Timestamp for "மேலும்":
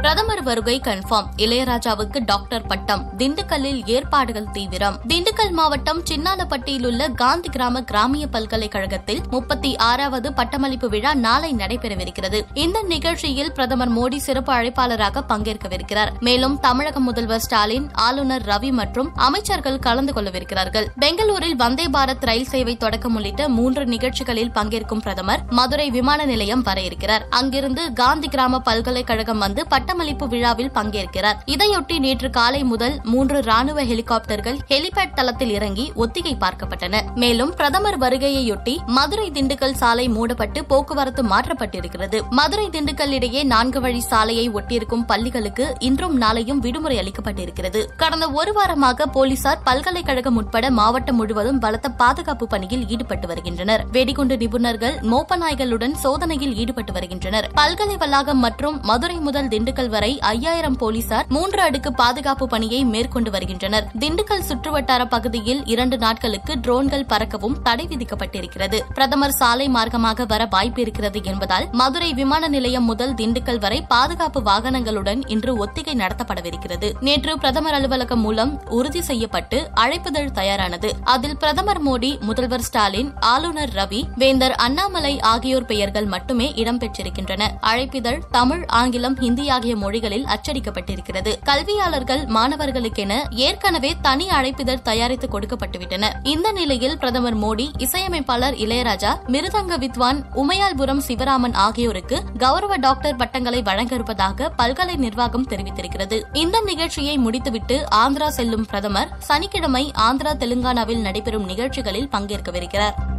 16.20-16.60, 37.14-37.50